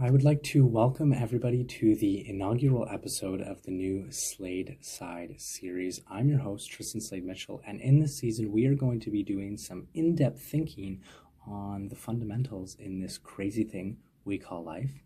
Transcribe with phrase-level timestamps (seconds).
[0.00, 5.36] I would like to welcome everybody to the inaugural episode of the new Slade Side
[5.38, 6.00] series.
[6.10, 9.22] I'm your host, Tristan Slade Mitchell, and in this season, we are going to be
[9.22, 11.00] doing some in depth thinking
[11.46, 15.04] on the fundamentals in this crazy thing we call life.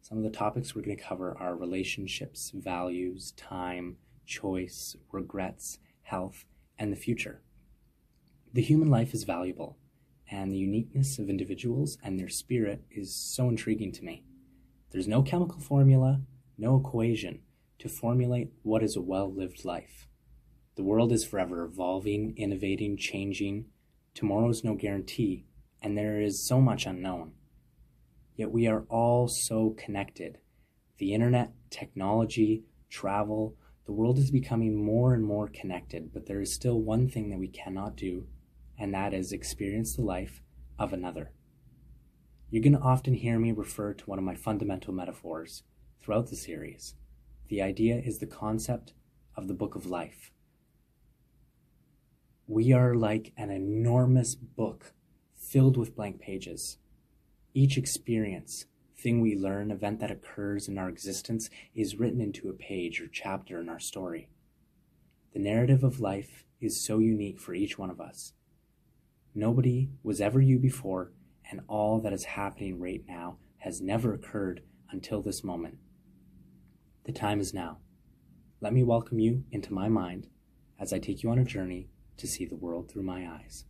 [0.00, 6.46] Some of the topics we're going to cover are relationships, values, time, choice, regrets, health,
[6.78, 7.42] and the future.
[8.54, 9.76] The human life is valuable,
[10.30, 14.24] and the uniqueness of individuals and their spirit is so intriguing to me.
[14.92, 16.20] There's no chemical formula,
[16.58, 17.40] no equation
[17.78, 20.06] to formulate what is a well lived life.
[20.76, 23.66] The world is forever evolving, innovating, changing.
[24.12, 25.46] Tomorrow's no guarantee,
[25.80, 27.32] and there is so much unknown.
[28.36, 30.38] Yet we are all so connected.
[30.98, 36.54] The internet, technology, travel, the world is becoming more and more connected, but there is
[36.54, 38.26] still one thing that we cannot do,
[38.78, 40.42] and that is experience the life
[40.78, 41.32] of another.
[42.52, 45.62] You're going to often hear me refer to one of my fundamental metaphors
[46.02, 46.94] throughout the series.
[47.48, 48.92] The idea is the concept
[49.34, 50.30] of the book of life.
[52.46, 54.92] We are like an enormous book
[55.34, 56.76] filled with blank pages.
[57.54, 58.66] Each experience,
[58.98, 63.06] thing we learn, event that occurs in our existence is written into a page or
[63.10, 64.28] chapter in our story.
[65.32, 68.34] The narrative of life is so unique for each one of us.
[69.34, 71.12] Nobody was ever you before,
[71.52, 75.76] and all that is happening right now has never occurred until this moment.
[77.04, 77.78] The time is now.
[78.62, 80.28] Let me welcome you into my mind
[80.80, 83.66] as I take you on a journey to see the world through my eyes.